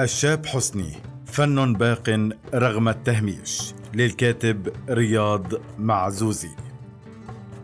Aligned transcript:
الشاب 0.00 0.46
حسني 0.46 0.92
فن 1.26 1.72
باق 1.72 2.30
رغم 2.54 2.88
التهميش 2.88 3.74
للكاتب 3.94 4.68
رياض 4.90 5.46
معزوزي. 5.78 6.50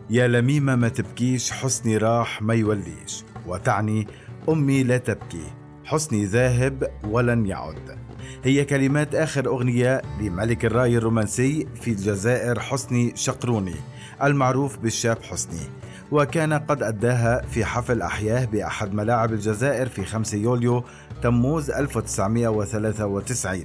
يا 0.09 0.27
لميمة 0.27 0.75
ما 0.75 0.89
تبكيش 0.89 1.51
حسني 1.51 1.97
راح 1.97 2.41
ما 2.41 2.53
يوليش. 2.53 3.23
وتعني 3.47 4.07
أمي 4.49 4.83
لا 4.83 4.97
تبكي 4.97 5.43
حسني 5.85 6.25
ذاهب 6.25 6.91
ولن 7.03 7.45
يعد. 7.45 7.97
هي 8.43 8.65
كلمات 8.65 9.15
آخر 9.15 9.47
أغنية 9.47 10.01
لملك 10.21 10.65
الراي 10.65 10.97
الرومانسي 10.97 11.67
في 11.81 11.91
الجزائر 11.91 12.59
حسني 12.59 13.13
شقروني 13.15 13.75
المعروف 14.23 14.77
بالشاب 14.77 15.23
حسني. 15.23 15.69
وكان 16.11 16.53
قد 16.53 16.83
أداها 16.83 17.41
في 17.41 17.65
حفل 17.65 18.01
أحياه 18.01 18.45
بأحد 18.45 18.93
ملاعب 18.93 19.33
الجزائر 19.33 19.89
في 19.89 20.05
5 20.05 20.37
يوليو 20.37 20.83
تموز 21.21 21.71
1993 21.71 23.63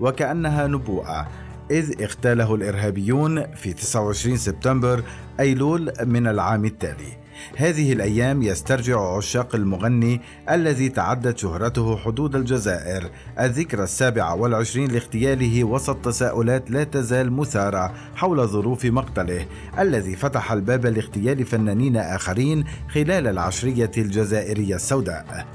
وكأنها 0.00 0.66
نبوءة 0.66 1.28
إذ 1.70 2.02
اغتاله 2.02 2.54
الإرهابيون 2.54 3.54
في 3.54 3.72
29 3.72 4.36
سبتمبر 4.36 5.02
أيلول 5.40 5.92
من 6.04 6.26
العام 6.26 6.64
التالي. 6.64 7.26
هذه 7.56 7.92
الأيام 7.92 8.42
يسترجع 8.42 9.16
عشاق 9.16 9.54
المغني 9.54 10.20
الذي 10.50 10.88
تعدت 10.88 11.38
شهرته 11.38 11.96
حدود 11.96 12.36
الجزائر 12.36 13.10
الذكرى 13.40 13.82
السابعة 13.82 14.34
والعشرين 14.34 14.90
لاغتياله 14.90 15.64
وسط 15.64 15.96
تساؤلات 15.96 16.70
لا 16.70 16.84
تزال 16.84 17.32
مثارة 17.32 17.94
حول 18.14 18.48
ظروف 18.48 18.84
مقتله 18.84 19.46
الذي 19.78 20.16
فتح 20.16 20.52
الباب 20.52 20.86
لاغتيال 20.86 21.44
فنانين 21.46 21.96
آخرين 21.96 22.64
خلال 22.88 23.26
العشرية 23.26 23.90
الجزائرية 23.98 24.74
السوداء. 24.74 25.46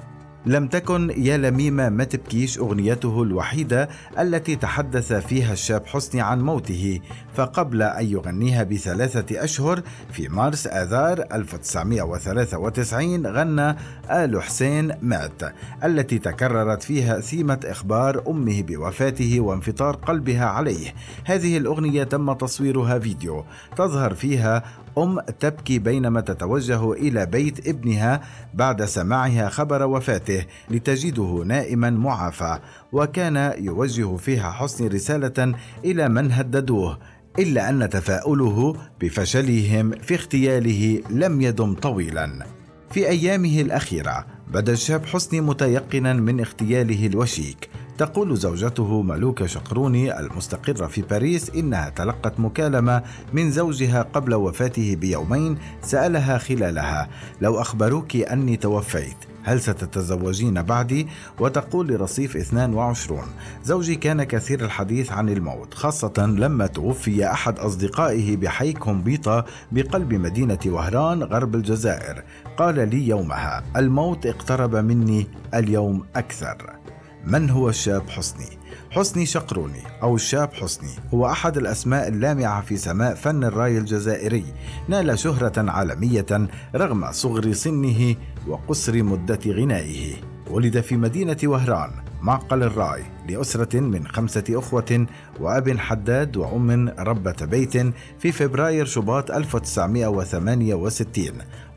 لم 0.46 0.68
تكن 0.68 1.14
يا 1.18 1.38
لميمة 1.38 1.90
ما 1.90 2.04
تبكيش 2.04 2.60
أغنيته 2.60 3.24
الوحيدة 3.24 3.90
التي 4.20 4.56
تحدث 4.56 5.14
فيها 5.14 5.54
الشاب 5.54 5.86
حسني 5.86 6.22
عن 6.22 6.42
موته 6.42 7.00
فقبل 7.34 7.82
أن 7.82 8.06
يغنيها 8.06 8.64
بثلاثة 8.64 9.44
أشهر 9.44 9.82
في 10.12 10.28
مارس 10.28 10.68
آذار 10.68 11.26
1993 11.34 13.28
غنى 13.28 13.76
آل 14.12 14.42
حسين 14.44 14.92
مات 15.02 15.42
التي 15.84 16.20
تكررت 16.20 16.84
فيها 16.84 17.20
ثيمة 17.20 17.60
إخبار 17.66 18.24
أمه 18.28 18.62
بوفاته 18.62 19.40
وانفطار 19.40 19.96
قلبها 19.96 20.46
عليه. 20.46 20.94
هذه 21.26 21.58
الأغنية 21.58 22.04
تم 22.04 22.34
تصويرها 22.34 23.00
فيديو 23.00 23.46
تظهر 23.78 24.14
فيها 24.14 24.64
أم 24.98 25.20
تبكي 25.20 25.80
بينما 25.80 26.22
تتوجه 26.22 26.94
إلى 26.94 27.26
بيت 27.26 27.68
ابنها 27.68 28.22
بعد 28.54 28.86
سماعها 28.86 29.50
خبر 29.50 29.84
وفاته 29.84 30.46
لتجده 30.70 31.44
نائما 31.46 31.90
معافى 31.90 32.60
وكان 32.92 33.54
يوجه 33.58 34.16
فيها 34.16 34.52
حسني 34.52 34.88
رسالة 34.88 35.56
إلى 35.86 36.10
من 36.10 36.32
هددوه 36.32 37.00
إلا 37.40 37.70
أن 37.70 37.90
تفاؤله 37.90 38.76
بفشلهم 39.02 39.92
في 39.92 40.16
اغتياله 40.16 41.02
لم 41.10 41.42
يدم 41.42 41.74
طويلا. 41.74 42.46
في 42.92 43.10
أيامه 43.10 43.62
الأخيرة 43.62 44.26
بدا 44.48 44.74
الشاب 44.74 45.06
حسني 45.06 45.42
متيقنا 45.42 46.14
من 46.14 46.40
اغتياله 46.40 47.08
الوشيك 47.08 47.70
تقول 48.02 48.38
زوجته 48.38 49.02
ملوكة 49.02 49.46
شقروني 49.46 50.20
المستقرة 50.20 50.88
في 50.88 51.02
باريس 51.02 51.50
إنها 51.50 51.90
تلقت 51.90 52.40
مكالمة 52.40 53.04
من 53.34 53.52
زوجها 53.52 54.02
قبل 54.02 54.34
وفاته 54.34 54.96
بيومين 54.96 55.58
سألها 55.82 56.38
خلالها. 56.38 57.10
لو 57.42 57.62
أخبروك 57.62 58.16
أني 58.16 58.58
توفيت 58.58 59.18
هل 59.44 59.62
ستتزوجين 59.62 60.62
بعدي؟ 60.62 61.08
وتقول 61.40 61.88
لرصيف 61.88 62.38
22 62.38 63.22
زوجي 63.64 63.96
كان 63.96 64.24
كثير 64.24 64.66
الحديث 64.66 65.12
عن 65.12 65.30
الموت 65.30 65.74
خاصة 65.74 66.14
لما 66.18 66.68
توفي 66.68 67.32
أحد 67.32 67.60
أصدقائه 67.60 68.38
بحي 68.38 68.74
كومبيطة 68.74 69.46
بقلب 69.72 70.14
مدينة 70.14 70.60
وهران 70.66 71.24
غرب 71.24 71.56
الجزائر. 71.56 72.24
قال 72.58 72.90
لي 72.90 73.08
يومها 73.08 73.64
الموت 73.76 74.26
اقترب 74.26 74.76
مني 74.76 75.28
اليوم 75.54 76.04
أكثر. 76.16 76.81
من 77.26 77.50
هو 77.50 77.70
الشاب 77.70 78.10
حسني؟ 78.10 78.62
حسني 78.92 79.26
شقروني 79.26 79.82
أو 80.02 80.16
الشاب 80.16 80.54
حسني 80.54 80.90
هو 81.14 81.26
أحد 81.26 81.58
الأسماء 81.58 82.08
اللامعة 82.08 82.62
في 82.62 82.78
سماء 82.78 83.16
فن 83.16 83.44
الراي 83.44 83.78
الجزائري 83.78 84.46
نال 84.88 85.20
شهرة 85.20 85.72
عالمية 85.72 86.48
رغم 86.76 87.12
صغر 87.12 87.54
سنه 87.54 88.16
وقصر 88.48 89.04
مدة 89.04 89.40
غنائه 89.48 90.14
ولد 90.50 90.82
في 90.82 90.98
مدينة 90.98 91.38
وهران 91.44 91.92
معقل 92.22 92.64
الراي 92.64 93.04
لأسرة 93.30 93.80
من 93.80 94.08
خمسة 94.08 94.44
أخوة 94.50 95.08
وأب 95.40 95.78
حداد 95.78 96.38
وأم 96.38 96.90
ربة 97.00 97.36
بيت 97.42 97.78
في 98.20 98.32
فبراير 98.32 98.86
شباط 98.86 99.32
1968 99.32 101.26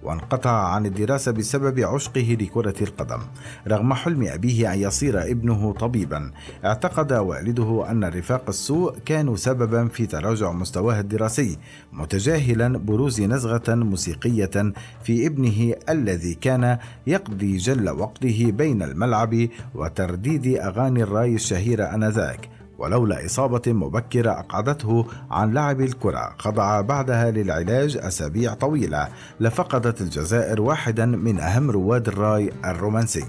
وانقطع 0.04 0.50
عن 0.50 0.86
الدراسة 0.86 1.32
بسبب 1.32 1.80
عشقه 1.80 2.36
لكرة 2.40 2.74
القدم 2.82 3.20
رغم 3.68 3.94
حلم 3.94 4.26
أبيه 4.28 4.72
أن 4.74 4.78
يصير 4.78 5.22
ابنه 5.30 5.72
طبيبا. 5.72 6.30
اعتقد 6.64 7.12
والده 7.12 7.90
أن 7.90 8.04
رفاق 8.04 8.44
السوء 8.48 8.94
كانوا 9.06 9.36
سببا 9.36 9.88
في 9.88 10.06
تراجع 10.06 10.52
مستواه 10.52 11.00
الدراسي 11.00 11.58
متجاهلا 11.92 12.78
بروز 12.78 13.20
نزغة 13.20 13.74
موسيقية 13.74 14.72
في 15.04 15.26
ابنه 15.26 15.74
الذي 15.88 16.34
كان 16.34 16.78
يقضي 17.06 17.56
جل 17.56 17.90
وقته 17.90 18.52
بين 18.56 18.82
الملعب 18.82 19.48
وترديد 19.74 20.46
أغاني 20.46 21.02
الرأي 21.02 21.34
الشهيرة 21.34 21.84
آنذاك. 21.84 22.48
ولولا 22.78 23.26
إصابة 23.26 23.62
مبكرة 23.72 24.30
أقعدته 24.30 25.06
عن 25.30 25.52
لعب 25.54 25.80
الكرة 25.80 26.34
خضع 26.38 26.80
بعدها 26.80 27.30
للعلاج 27.30 27.96
أسابيع 27.96 28.54
طويلة 28.54 29.08
لفقدت 29.40 30.00
الجزائر 30.00 30.60
واحدا 30.60 31.06
من 31.06 31.40
أهم 31.40 31.70
رواد 31.70 32.08
الرأي 32.08 32.52
الرومانسي. 32.64 33.24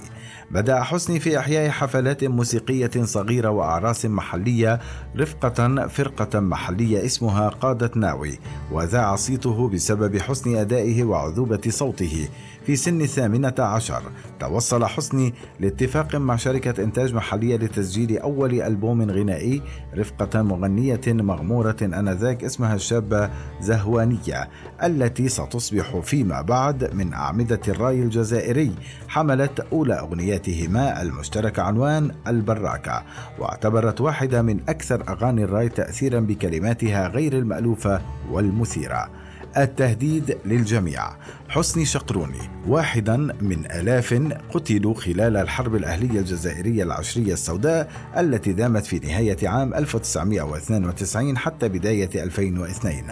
بدأ 0.52 0.84
حسني 0.84 1.20
في 1.20 1.40
إحياء 1.40 1.70
حفلات 1.70 2.24
موسيقية 2.24 2.92
صغيرة 3.04 3.50
وأعراس 3.50 4.06
محلية 4.06 4.80
رفقة 5.18 5.88
فرقة 5.88 6.40
محلية 6.40 7.06
اسمها 7.06 7.50
قادة 7.50 7.92
ناوي 7.96 8.40
وذاع 8.72 9.16
صيته 9.16 9.70
بسبب 9.70 10.18
حسن 10.18 10.56
أدائه 10.56 11.04
وعذوبة 11.04 11.62
صوته. 11.70 12.28
في 12.66 12.76
سن 12.76 13.02
الثامنة 13.02 13.54
عشر 13.60 14.02
توصل 14.40 14.86
حسني 14.86 15.34
لاتفاق 15.60 16.16
مع 16.16 16.36
شركة 16.36 16.84
إنتاج 16.84 17.14
محلية 17.14 17.56
لتسجيل 17.56 18.18
أول 18.18 18.62
ألبوم 18.62 19.12
غنائي 19.12 19.62
رفقة 19.98 20.42
مغنية 20.42 21.02
مغمورة 21.08 21.76
آنذاك 21.82 22.44
اسمها 22.44 22.76
الشابة 22.76 23.30
زهوانية 23.62 24.50
التي 24.84 25.30
ستصبح 25.30 26.00
فيما 26.00 26.42
بعد 26.42 26.94
من 26.94 27.14
أعمدة 27.14 27.62
الرأي 27.68 28.04
الجزائري 28.04 28.76
حملت 29.08 29.68
أولى 29.72 30.00
أغنياتهما 30.26 31.02
المشتركة 31.02 31.62
عنوان 31.62 32.12
البراكة 32.28 33.04
واعتبرت 33.40 34.02
واحدة 34.02 34.42
من 34.42 34.60
أكثر 34.70 35.04
أغاني 35.10 35.44
الراي 35.44 35.70
تأثيرا 35.70 36.20
بكلماتها 36.20 37.08
غير 37.08 37.34
المألوفة 37.34 38.02
والمثيرة. 38.32 39.10
التهديد 39.58 40.38
للجميع. 40.46 41.10
حسني 41.50 41.86
شقروني 41.86 42.40
واحدا 42.68 43.18
من 43.18 43.66
آلاف 43.72 44.14
قتلوا 44.54 44.94
خلال 44.94 45.38
الحرب 45.38 45.76
الأهلية 45.76 46.20
الجزائرية 46.20 46.84
العشرية 46.84 47.34
السوداء 47.34 47.92
التي 48.18 48.54
دامت 48.54 48.86
في 48.86 49.00
نهاية 49.00 49.50
عام 49.50 49.74
1992 49.74 51.38
حتى 51.38 51.70
بداية 51.70 52.24
2002 52.24 53.04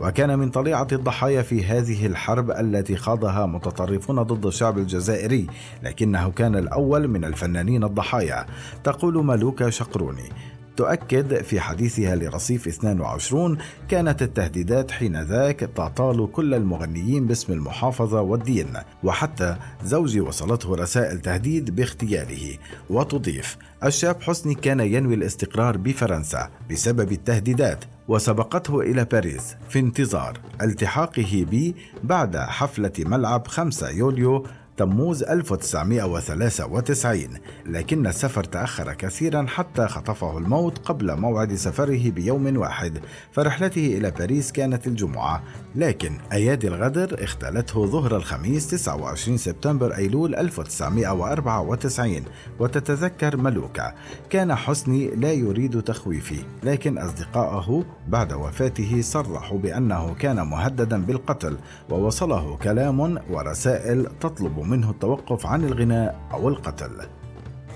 وكان 0.00 0.38
من 0.38 0.50
طليعة 0.50 0.88
الضحايا 0.92 1.42
في 1.42 1.64
هذه 1.64 2.06
الحرب 2.06 2.50
التي 2.50 2.96
خاضها 2.96 3.46
متطرفون 3.46 4.22
ضد 4.22 4.46
الشعب 4.46 4.78
الجزائري 4.78 5.46
لكنه 5.82 6.30
كان 6.30 6.56
الأول 6.56 7.08
من 7.08 7.24
الفنانين 7.24 7.84
الضحايا. 7.84 8.46
تقول 8.84 9.24
ملوكة 9.24 9.70
شقروني 9.70 10.28
تؤكد 10.76 11.42
في 11.42 11.60
حديثها 11.60 12.16
لرصيف 12.16 12.68
22 12.68 13.58
كانت 13.88 14.22
التهديدات 14.22 14.90
حينذاك 14.90 15.60
تطال 15.60 16.32
كل 16.32 16.54
المغنيين 16.54 17.26
باسم 17.26 17.52
المحافظة 17.52 18.20
والدين 18.20 18.68
وحتى 19.04 19.56
زوجي 19.84 20.20
وصلته 20.20 20.74
رسائل 20.74 21.20
تهديد 21.20 21.76
باغتياله 21.76 22.56
وتضيف 22.90 23.56
الشاب 23.84 24.22
حسني 24.22 24.54
كان 24.54 24.80
ينوي 24.80 25.14
الاستقرار 25.14 25.76
بفرنسا 25.76 26.50
بسبب 26.70 27.12
التهديدات 27.12 27.84
وسبقته 28.08 28.80
إلى 28.80 29.04
باريس 29.04 29.54
في 29.68 29.78
انتظار 29.78 30.40
التحاقه 30.62 31.46
بي 31.50 31.74
بعد 32.04 32.36
حفلة 32.36 32.92
ملعب 32.98 33.46
5 33.46 33.90
يوليو 33.90 34.46
تموز 34.76 35.22
1993 35.22 37.28
لكن 37.66 38.06
السفر 38.06 38.44
تأخر 38.44 38.94
كثيرا 38.94 39.46
حتى 39.48 39.86
خطفه 39.86 40.38
الموت 40.38 40.78
قبل 40.78 41.16
موعد 41.16 41.54
سفره 41.54 42.10
بيوم 42.10 42.56
واحد 42.56 43.00
فرحلته 43.32 43.86
إلى 43.86 44.10
باريس 44.10 44.52
كانت 44.52 44.86
الجمعة. 44.86 45.42
لكن 45.74 46.18
أيادي 46.32 46.68
الغدر 46.68 47.24
اختلته 47.24 47.86
ظهر 47.86 48.16
الخميس 48.16 48.66
29 48.66 49.36
سبتمبر 49.36 49.96
أيلول 49.96 50.34
1994 50.34 52.22
وتتذكر 52.58 53.36
ملوكة. 53.36 53.94
كان 54.30 54.54
حسني 54.54 55.10
لا 55.10 55.32
يريد 55.32 55.82
تخويفي 55.82 56.44
لكن 56.62 56.98
أصدقائه 56.98 57.84
بعد 58.08 58.32
وفاته 58.32 59.00
صرحوا 59.00 59.58
بأنه 59.58 60.14
كان 60.14 60.46
مهددا 60.46 61.02
بالقتل 61.02 61.56
ووصله 61.90 62.56
كلام 62.56 63.18
ورسائل 63.30 64.06
تطلب 64.20 64.61
منه 64.62 64.90
التوقف 64.90 65.46
عن 65.46 65.64
الغناء 65.64 66.20
أو 66.32 66.48
القتل. 66.48 66.90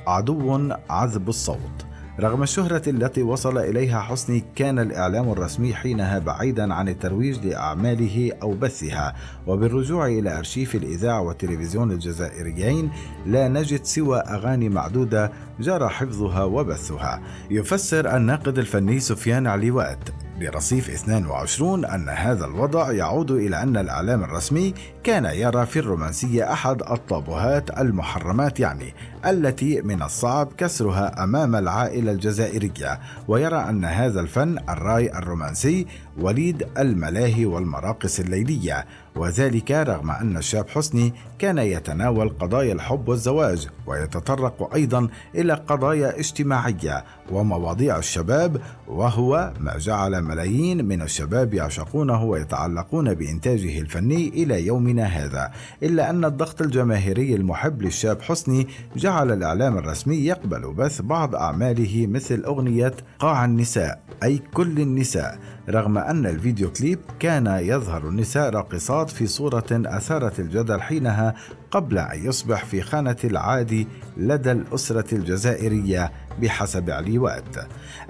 عدو 0.06 0.70
عذب 0.90 1.28
الصوت. 1.28 1.86
رغم 2.20 2.42
الشهرة 2.42 2.90
التي 2.90 3.22
وصل 3.22 3.58
إليها 3.58 4.00
حسني 4.00 4.44
كان 4.54 4.78
الإعلام 4.78 5.30
الرسمي 5.30 5.74
حينها 5.74 6.18
بعيدا 6.18 6.74
عن 6.74 6.88
الترويج 6.88 7.46
لأعماله 7.46 8.32
أو 8.42 8.54
بثها. 8.54 9.14
وبالرجوع 9.46 10.06
إلى 10.06 10.38
أرشيف 10.38 10.74
الإذاعة 10.74 11.20
والتلفزيون 11.20 11.90
الجزائريين 11.90 12.90
لا 13.26 13.48
نجد 13.48 13.84
سوى 13.84 14.18
أغاني 14.18 14.68
معدودة 14.68 15.32
جرى 15.60 15.88
حفظها 15.88 16.44
وبثها. 16.44 17.22
يفسر 17.50 18.16
الناقد 18.16 18.58
الفني 18.58 19.00
سفيان 19.00 19.46
عليوات 19.46 20.08
برصيف 20.40 20.90
22 20.90 21.84
أن 21.84 22.08
هذا 22.08 22.44
الوضع 22.44 22.92
يعود 22.92 23.30
إلى 23.30 23.62
أن 23.62 23.76
الإعلام 23.76 24.24
الرسمي 24.24 24.74
كان 25.06 25.24
يرى 25.24 25.66
في 25.66 25.78
الرومانسية 25.78 26.52
أحد 26.52 26.82
الطابوهات 26.82 27.80
المحرمات 27.80 28.60
يعني 28.60 28.94
التي 29.26 29.82
من 29.82 30.02
الصعب 30.02 30.52
كسرها 30.58 31.24
أمام 31.24 31.56
العائلة 31.56 32.12
الجزائرية. 32.12 33.00
ويرى 33.28 33.56
أن 33.56 33.84
هذا 33.84 34.20
الفن 34.20 34.58
الرأي 34.68 35.18
الرومانسي 35.18 35.86
وليد 36.20 36.66
الملاهي 36.78 37.46
والمراقص 37.46 38.20
الليلية. 38.20 38.86
وذلك 39.16 39.70
رغم 39.70 40.10
أن 40.10 40.36
الشاب 40.36 40.68
حسني 40.68 41.12
كان 41.38 41.58
يتناول 41.58 42.28
قضايا 42.28 42.72
الحب 42.72 43.08
والزواج 43.08 43.68
ويتطرق 43.86 44.74
أيضا 44.74 45.08
إلى 45.34 45.52
قضايا 45.52 46.18
اجتماعية 46.18 47.04
ومواضيع 47.32 47.98
الشباب. 47.98 48.60
وهو 48.88 49.52
ما 49.60 49.78
جعل 49.78 50.22
ملايين 50.22 50.84
من 50.84 51.02
الشباب 51.02 51.54
يعشقونه 51.54 52.24
ويتعلقون 52.24 53.14
بإنتاجه 53.14 53.80
الفني 53.80 54.28
إلى 54.28 54.66
يومنا 54.66 54.95
هذا 55.00 55.50
إلا 55.82 56.10
أن 56.10 56.24
الضغط 56.24 56.62
الجماهيري 56.62 57.34
المحب 57.34 57.82
للشاب 57.82 58.22
حسني 58.22 58.68
جعل 58.96 59.32
الإعلام 59.32 59.78
الرسمي 59.78 60.16
يقبل 60.16 60.74
بث 60.74 61.02
بعض 61.02 61.34
أعماله 61.34 62.06
مثل 62.06 62.42
أغنية 62.44 62.92
قاع 63.18 63.44
النساء 63.44 64.00
أي 64.22 64.38
كل 64.54 64.80
النساء 64.80 65.38
رغم 65.68 65.98
أن 65.98 66.26
الفيديو 66.26 66.72
كليب 66.72 66.98
كان 67.18 67.46
يظهر 67.46 68.08
النساء 68.08 68.50
راقصات 68.50 69.10
في 69.10 69.26
صورة 69.26 69.66
أثارت 69.72 70.40
الجدل 70.40 70.80
حينها 70.80 71.34
قبل 71.70 71.98
أن 71.98 72.26
يصبح 72.26 72.64
في 72.64 72.82
خانة 72.82 73.16
العادي 73.24 73.88
لدى 74.16 74.52
الأسرة 74.52 75.14
الجزائرية 75.14 76.12
بحسب 76.42 76.90
عليوات 76.90 77.56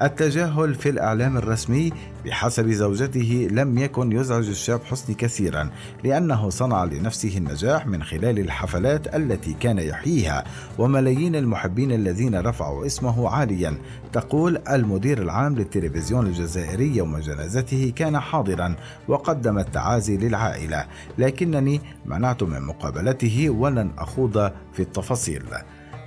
التجاهل 0.03 0.75
في 0.75 0.89
الإعلام 0.89 1.37
الرسمي 1.37 1.93
بحسب 2.25 2.71
زوجته 2.71 3.49
لم 3.51 3.79
يكن 3.79 4.13
يزعج 4.13 4.49
الشاب 4.49 4.81
حسني 4.85 5.15
كثيرا 5.15 5.71
لأنه 6.05 6.51
صنع 6.51 6.85
لنفسه 6.85 7.39
النجاح 7.39 7.87
من 7.87 8.03
خلال 8.03 8.39
الحفلات 8.39 9.15
التي 9.15 9.53
كان 9.61 9.79
يحييها 9.79 10.45
وملايين 10.79 11.37
المحبين 11.37 11.93
الذين 11.93 12.41
رفعوا 12.41 12.87
اسمه 12.87 13.29
عاليا. 13.29 13.77
تقول 14.13 14.59
المدير 14.71 15.23
العام 15.23 15.55
للتلفزيون 15.55 16.27
الجزائري 16.27 16.97
يوم 16.97 17.19
جنازته 17.19 17.93
كان 17.97 18.21
حاضرا 18.21 18.77
وقدم 19.09 19.59
التعازي 19.59 20.17
للعائلة. 20.17 20.87
لكنني 21.19 21.81
منعت 22.07 22.43
من 22.43 22.63
مقابلته 22.63 23.51
ولن 23.51 23.91
أخوض 23.99 24.53
في 24.73 24.81
التفاصيل. 24.81 25.45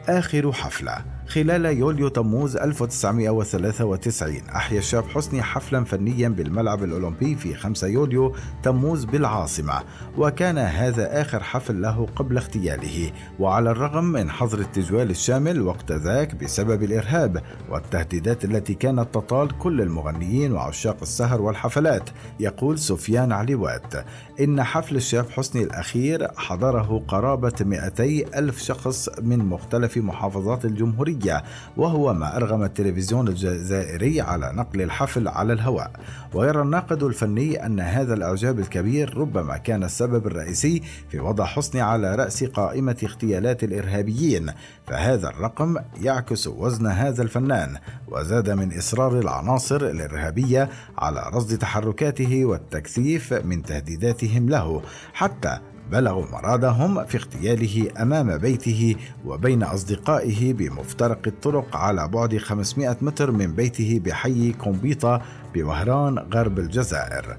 آخر 0.08 0.52
حفلة. 0.52 1.19
خلال 1.30 1.66
يوليو 1.66 2.08
تموز 2.08 2.58
1993 2.58 4.42
أحيا 4.56 4.80
الشاب 4.80 5.04
حسني 5.04 5.42
حفلا 5.42 5.84
فنيا 5.84 6.30
بالملعب 6.30 6.84
الأولمبي 6.84 7.36
في 7.36 7.56
5 7.56 7.88
يوليو 7.88 8.36
تموز 8.64 9.06
بالعاصمة. 9.06 9.82
وكان 10.18 10.58
هذا 10.58 11.22
آخر 11.22 11.44
حفل 11.44 11.82
له 11.82 12.08
قبل 12.16 12.38
اغتياله. 12.38 13.12
وعلى 13.40 13.72
الرغم 13.72 14.04
من 14.04 14.30
حظر 14.30 14.60
التجوال 14.60 15.10
الشامل 15.10 15.62
وقت 15.62 15.92
ذاك 15.92 16.36
بسبب 16.36 16.84
الإرهاب 16.84 17.42
والتهديدات 17.70 18.46
التي 18.46 18.74
كانت 18.74 19.08
تطال 19.14 19.58
كل 19.58 19.82
المغنيين 19.82 20.52
وعشاق 20.52 20.98
السهر 21.02 21.42
والحفلات 21.42 22.10
يقول 22.40 22.80
سفيان 22.80 23.32
عليوات 23.32 23.94
إن 24.40 24.64
حفل 24.64 24.96
الشاب 24.96 25.30
حسني 25.30 25.64
الأخير 25.64 26.28
حضره 26.38 27.04
قرابة 27.08 27.54
200 27.62 28.04
ألف 28.40 28.60
شخص 28.60 29.10
من 29.22 29.40
مختلف 29.40 29.98
محافظات 29.98 30.66
الجمهورية. 30.66 31.19
الدولية 31.20 31.44
وهو 31.78 32.14
ما 32.14 32.38
أرغم 32.38 32.64
التلفزيون 32.64 33.28
الجزائري 33.28 34.22
على 34.22 34.52
نقل 34.56 34.82
الحفل 34.82 35.28
على 35.28 35.54
الهواء. 35.54 35.92
ويرى 36.34 36.62
الناقد 36.62 37.04
الفني 37.04 37.66
أن 37.66 37.80
هذا 37.80 38.14
الإعجاب 38.14 38.60
الكبير 38.60 39.18
ربما 39.18 39.58
كان 39.58 39.84
السبب 39.84 40.28
الرئيسي 40.28 40.82
في 41.10 41.20
وضع 41.20 41.46
حسني 41.46 41.82
على 41.82 42.16
رأس 42.16 42.44
قائمة 42.44 42.98
اغتيالات 43.04 43.64
الإرهابيين. 43.64 44.52
فهذا 44.88 45.30
الرقم 45.30 45.78
يعكس 46.02 46.48
وزن 46.48 46.88
هذا 46.88 47.24
الفنان 47.24 47.78
وزاد 48.08 48.50
من 48.50 48.78
إصرار 48.78 49.20
العناصر 49.20 49.82
الإرهابية 49.82 50.70
على 50.98 51.30
رصد 51.34 51.58
تحركاته 51.58 52.46
والتكثيف 52.46 53.34
من 53.34 53.64
تهديداتهم 53.64 54.50
له. 54.50 54.82
حتى 55.14 55.60
بلغوا 55.92 56.26
مرادهم 56.32 57.06
في 57.06 57.18
اغتياله 57.18 57.92
أمام 58.02 58.38
بيته 58.38 58.96
وبين 59.26 59.64
أصدقائه 59.64 60.54
بمفترق 60.54 61.20
الطرق 61.28 61.76
على 61.76 62.08
بعد 62.08 62.38
500 62.38 62.98
متر 63.02 63.32
من 63.32 63.56
بيته 63.56 64.02
بحي 64.06 64.52
كومبيطا 64.52 65.22
بوهران 65.54 66.20
غرب 66.34 66.60
الجزائر. 66.60 67.38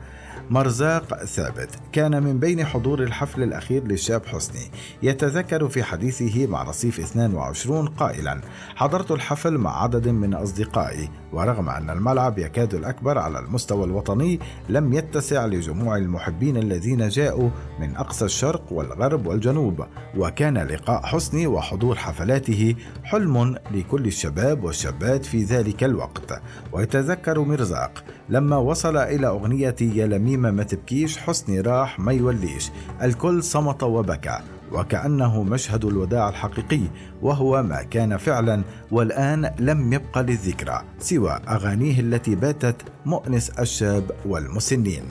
مرزاق 0.50 1.24
ثابت 1.24 1.68
كان 1.92 2.22
من 2.22 2.38
بين 2.38 2.64
حضور 2.64 3.02
الحفل 3.02 3.42
الأخير 3.42 3.84
للشاب 3.84 4.26
حسني 4.26 4.70
يتذكر 5.02 5.68
في 5.68 5.82
حديثه 5.82 6.46
مع 6.46 6.62
رصيف 6.62 7.00
22 7.00 7.86
قائلا 7.86 8.40
حضرت 8.76 9.10
الحفل 9.10 9.58
مع 9.58 9.82
عدد 9.82 10.08
من 10.08 10.34
أصدقائي 10.34 11.08
ورغم 11.32 11.68
أن 11.68 11.90
الملعب 11.90 12.38
يكاد 12.38 12.74
الأكبر 12.74 13.18
على 13.18 13.38
المستوى 13.38 13.84
الوطني 13.84 14.40
لم 14.68 14.92
يتسع 14.92 15.46
لجموع 15.46 15.96
المحبين 15.96 16.56
الذين 16.56 17.08
جاءوا 17.08 17.50
من 17.80 17.96
أقصى 17.96 18.24
الشرق 18.24 18.72
والغرب 18.72 19.26
والجنوب 19.26 19.86
وكان 20.16 20.58
لقاء 20.58 21.02
حسني 21.02 21.46
وحضور 21.46 21.96
حفلاته 21.96 22.74
حلم 23.04 23.56
لكل 23.70 24.06
الشباب 24.06 24.64
والشابات 24.64 25.24
في 25.24 25.42
ذلك 25.42 25.84
الوقت. 25.84 26.42
ويتذكر 26.72 27.40
مرزاق 27.40 28.04
لما 28.28 28.56
وصل 28.56 28.96
إلى 28.96 29.26
أغنية 29.26 29.76
يا 29.80 30.06
لميمة 30.40 30.56
ما 30.56 30.62
تبكيش 30.62 31.18
حسني 31.18 31.60
راح 31.60 31.98
ما 32.00 32.12
يوليش. 32.12 32.70
الكل 33.02 33.42
صمت 33.42 33.82
وبكى 33.82 34.38
وكأنه 34.72 35.42
مشهد 35.42 35.84
الوداع 35.84 36.28
الحقيقي 36.28 36.80
وهو 37.22 37.62
ما 37.62 37.82
كان 37.82 38.16
فعلا 38.16 38.62
والآن 38.90 39.50
لم 39.58 39.92
يبقى 39.92 40.22
للذكرى 40.22 40.82
سوى 40.98 41.40
أغانيه 41.48 42.00
التي 42.00 42.34
باتت 42.34 42.76
مؤنس 43.06 43.50
الشاب 43.50 44.10
والمسنين. 44.26 45.04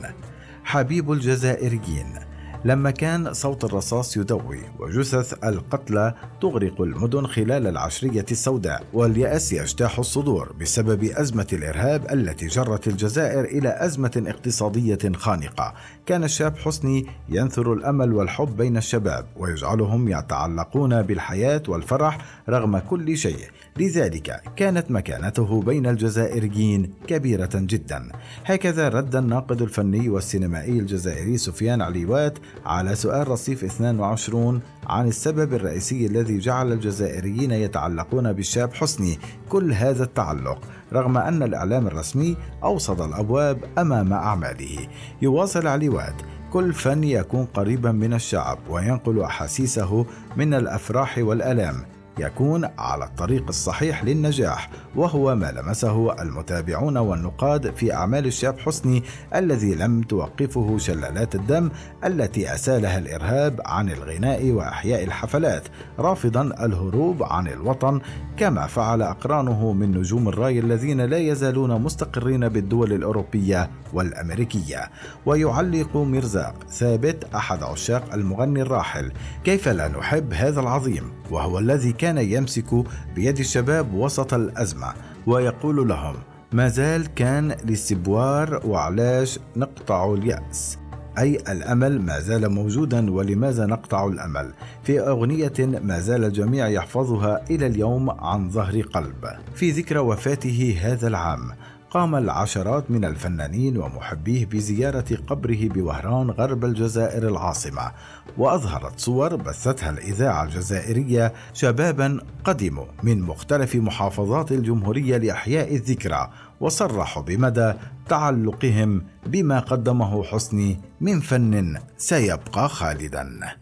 حبيب 0.64 1.12
الجزائريين 1.12 2.29
لما 2.66 2.92
كان 2.92 3.34
صوت 3.34 3.63
الرصاص 3.63 4.18
يدوي 4.18 4.60
وجثث 4.80 5.44
القتلى 5.44 6.13
تغرق 6.42 6.82
المدن 6.82 7.28
خلال 7.28 7.68
العشرية 7.68 8.25
السوداء 8.32 8.84
واليأس 8.94 9.54
يجتاح 9.54 10.00
الصدور 10.00 10.54
بسبب 10.62 11.04
أزمة 11.04 11.48
الإرهاب 11.54 12.12
التي 12.12 12.48
جرت 12.48 12.88
الجزائر 12.88 13.46
إلى 13.46 13.86
أزمة 13.86 14.24
اقتصادية 14.28 15.12
خانقة. 15.16 15.74
كان 16.06 16.24
الشاب 16.24 16.58
حسني 16.58 17.06
ينثر 17.30 17.74
الأمل 17.74 18.13
والحب 18.13 18.58
بين 18.58 18.78
الشباب 18.78 19.25
ويجعلهم 19.38 20.08
يتعلقون 20.08 21.01
بالحياة 21.01 21.63
والفرح 21.68 22.18
رغم 22.50 22.78
كل 22.78 23.18
شيء. 23.18 23.48
لذلك 23.78 24.42
كانت 24.56 24.92
مكانته 24.92 25.62
بين 25.62 25.88
الجزائريين 25.88 26.94
كبيرة 27.08 27.50
جدا. 27.54 28.10
هكذا 28.46 28.90
رد 28.90 29.16
الناقد 29.16 29.62
الفني 29.62 30.10
والسينمائي 30.10 30.80
الجزائري 30.80 31.38
سفيان 31.38 31.82
عليوات 31.82 32.38
على 32.66 32.96
سؤال 32.96 33.28
رصيف 33.28 33.64
22 33.64 34.62
عن 34.88 35.08
السبب 35.08 35.54
الرئيسي 35.54 36.06
الذي 36.06 36.40
جعل 36.40 36.72
الجزائريين 36.72 37.52
يتعلقون 37.52 38.34
بالشاب 38.34 38.74
حسني. 38.74 39.20
كل 39.50 39.74
هذا 39.74 40.04
التعلق 40.04 40.62
رغم 40.94 41.18
أن 41.18 41.44
الإعلام 41.44 41.88
الرسمي 41.88 42.38
أوصد 42.64 43.02
الأبواب 43.02 43.64
أمام 43.78 44.14
أعماله. 44.14 44.88
يواصل 45.22 45.68
عليوات 45.68 46.16
كل 46.52 46.74
فن 46.74 47.04
يكون 47.04 47.46
قريبا 47.46 47.92
من 47.92 48.14
الشعب 48.14 48.58
وينقل 48.70 49.22
أحاسيسه 49.22 50.06
من 50.38 50.54
الأفراح 50.54 51.18
والألام. 51.18 51.76
يكون 52.20 52.66
على 52.78 53.06
الطريق 53.06 53.48
الصحيح 53.48 54.04
للنجاح 54.04 54.70
وهو 54.96 55.36
ما 55.36 55.52
لمسه 55.52 56.22
المتابعون 56.22 56.98
والنقاد 56.98 57.76
في 57.76 57.94
أعمال 57.94 58.26
الشاب 58.26 58.60
حسني 58.60 59.04
الذي 59.36 59.76
لم 59.76 60.02
توقفه 60.02 60.78
شلالات 60.78 61.36
الدم 61.36 61.70
التي 62.06 62.54
أسالها 62.54 62.98
الإرهاب 62.98 63.62
عن 63.66 63.90
الغناء 63.90 64.52
وإحياء 64.52 65.04
الحفلات 65.04 65.68
رافضا 66.00 66.42
الهروب 66.42 67.24
عن 67.24 67.48
الوطن 67.48 68.02
كما 68.38 68.68
فعل 68.68 69.02
أقرانه 69.02 69.74
من 69.74 69.92
نجوم 69.92 70.30
الراي 70.30 70.60
الذين 70.60 71.02
لا 71.02 71.18
يزالون 71.18 71.82
مستقرين 71.82 72.50
بالدول 72.50 72.94
الأوروبية 72.94 73.70
والأمريكية. 73.94 74.90
ويعلق 75.26 75.98
مرزاق 75.98 76.56
ثابت 76.70 77.24
أحد 77.36 77.64
عشاق 77.64 78.14
المغني 78.14 78.62
الراحل 78.62 79.12
كيف 79.44 79.68
لا 79.68 79.88
نحب 79.88 80.34
هذا 80.34 80.60
العظيم؟ 80.60 81.12
وهو 81.32 81.60
الذي 81.60 81.92
كان 81.92 82.09
يمسك 82.18 82.84
بيد 83.16 83.39
الشباب 83.39 83.94
وسط 83.94 84.34
الأزمة 84.34 84.94
ويقول 85.28 85.88
لهم 85.88 86.16
ما 86.51 86.68
زال 86.68 87.13
كان 87.13 87.56
للسبوار 87.66 88.62
وعلاش 88.66 89.39
نقطع 89.56 90.13
اليأس؟ 90.13 90.78
أي 91.18 91.36
الأمل 91.36 92.01
ما 92.01 92.20
زال 92.20 92.50
موجودا 92.50 93.12
ولماذا 93.12 93.66
نقطع 93.66 94.08
الأمل؟ 94.08 94.54
في 94.84 95.00
أغنية 95.00 95.54
ما 95.60 96.00
زال 96.00 96.24
الجميع 96.24 96.68
يحفظها 96.68 97.42
إلى 97.50 97.68
اليوم 97.68 98.10
عن 98.10 98.50
ظهر 98.50 98.82
قلب. 98.82 99.25
في 99.56 99.72
ذكرى 99.72 100.00
وفاته 100.00 100.80
هذا 100.82 101.08
العام 101.08 101.51
قام 101.91 102.15
العشرات 102.15 102.91
من 102.91 103.05
الفنانين 103.05 103.77
ومحبيه 103.77 104.46
بزيارة 104.46 105.05
قبره 105.27 105.67
بوهران 105.67 106.29
غرب 106.29 106.65
الجزائر 106.65 107.27
العاصمة 107.27 107.91
وأظهرت 108.38 109.00
صور 109.00 109.36
بثتها 109.36 109.89
الإذاعة 109.89 110.43
الجزائرية 110.43 111.34
شبابا 111.53 112.19
قدموا 112.43 112.86
من 113.03 113.22
مختلف 113.22 113.75
محافظات 113.75 114.51
الجمهورية 114.51 115.17
لإحياء 115.17 115.75
الذكرى 115.75 116.29
وصرحوا 116.60 117.24
بمدى 117.24 117.74
تعلقهم 118.10 119.03
بما 119.25 119.60
قدمه 119.60 120.24
حسني 120.24 120.81
من 121.01 121.19
فن 121.19 121.77
سيبقى 121.98 122.69
خالدا. 122.69 123.59